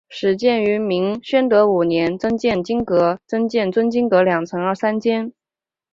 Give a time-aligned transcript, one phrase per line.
[0.09, 5.31] 始建于明宣德五年增建尊经阁两层三间。